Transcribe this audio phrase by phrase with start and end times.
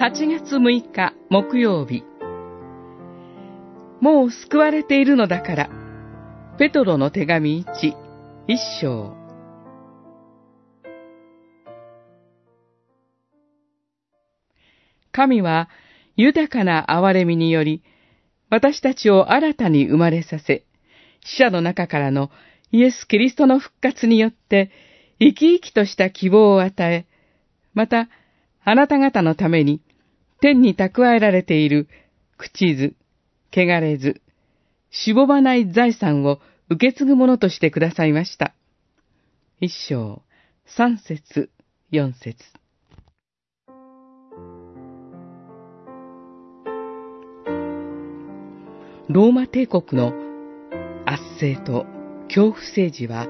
[0.00, 2.04] 8月6日木曜日。
[4.00, 5.70] もう救われているのだから。
[6.56, 7.96] ペトロの手紙1、
[8.46, 9.16] 一章。
[15.10, 15.68] 神は
[16.14, 17.82] 豊かな憐れみにより、
[18.50, 20.64] 私たちを新たに生まれさせ、
[21.24, 22.30] 死者の中からの
[22.70, 24.70] イエス・キリストの復活によって、
[25.18, 27.06] 生き生きとした希望を与え、
[27.74, 28.08] また、
[28.62, 29.82] あなた方のために、
[30.40, 31.88] 天に蓄えられている、
[32.36, 32.94] 口図、
[33.52, 34.20] 汚れず、
[34.90, 36.38] しぼばない財産を
[36.70, 38.54] 受け継ぐものとしてくださいました。
[39.60, 40.22] 一章、
[40.64, 41.50] 三節、
[41.90, 42.36] 四節。
[49.08, 50.12] ローマ帝国の
[51.06, 51.86] 圧政と
[52.28, 53.26] 恐怖政治は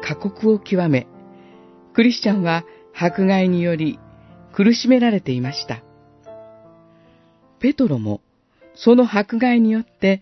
[0.00, 1.08] 過酷を極め、
[1.92, 3.98] クリスチャンは迫害により
[4.54, 5.82] 苦しめられていました。
[7.62, 8.20] ペトロも
[8.74, 10.20] その迫害によって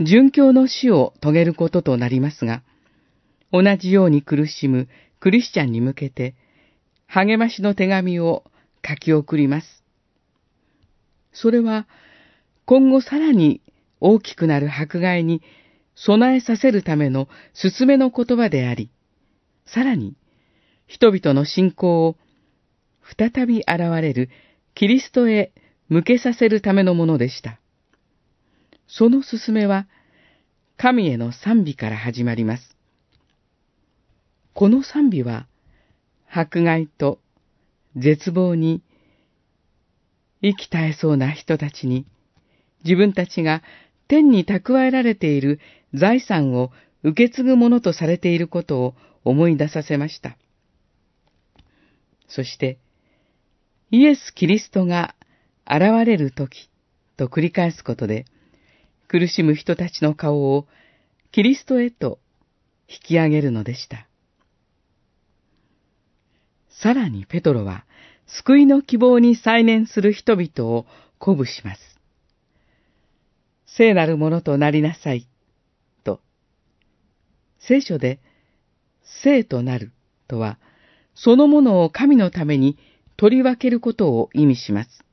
[0.00, 2.62] 殉教の死を遂げることとなりますが、
[3.52, 4.88] 同じように苦しむ
[5.20, 6.34] クリスチャンに向けて
[7.06, 8.44] 励ましの手紙を
[8.82, 9.84] 書き送ります。
[11.34, 11.86] それは
[12.64, 13.60] 今後さらに
[14.00, 15.42] 大きくなる迫害に
[15.94, 17.28] 備えさせるための
[17.60, 18.88] 勧めの言葉であり、
[19.66, 20.16] さらに
[20.86, 22.16] 人々の信仰を
[23.18, 24.30] 再び現れる
[24.74, 25.52] キリストへ
[25.94, 27.60] 向けさせるためのものでした。
[28.88, 29.86] その勧めは、
[30.76, 32.76] 神への賛美から始まります。
[34.54, 35.46] この賛美は、
[36.28, 37.20] 迫害と
[37.94, 38.82] 絶望に
[40.42, 42.06] 息絶えそうな人たちに、
[42.82, 43.62] 自分たちが
[44.08, 45.60] 天に蓄えられている
[45.94, 46.72] 財産を
[47.04, 50.36] 受け継ぐものとされていることを思い出させました。
[52.26, 52.78] そして、
[53.92, 55.14] イエス・キリストが
[55.66, 56.68] 現れる時
[57.16, 58.26] と繰り返すことで、
[59.08, 60.66] 苦しむ人たちの顔を
[61.32, 62.18] キリストへと
[62.88, 64.06] 引き上げるのでした。
[66.68, 67.84] さらにペトロは、
[68.26, 70.86] 救いの希望に再燃する人々を
[71.18, 71.80] 鼓舞します。
[73.66, 75.26] 聖なるものとなりなさい。
[76.04, 76.20] と。
[77.58, 78.20] 聖書で、
[79.22, 79.92] 聖となる
[80.28, 80.58] とは、
[81.14, 82.76] そのものを神のために
[83.16, 85.04] 取り分けることを意味します。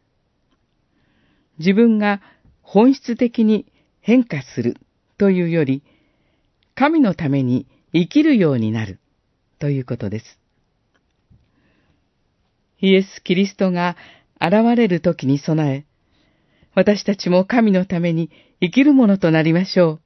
[1.61, 2.21] 自分が
[2.61, 3.65] 本質的に
[4.01, 4.77] 変化する
[5.17, 5.83] というより、
[6.75, 8.99] 神のために生きるようになる
[9.59, 10.39] ということです。
[12.79, 13.95] イエス・キリストが
[14.39, 15.85] 現れる時に備え、
[16.73, 20.01] 私たちも神のために生きるものとなりましょう。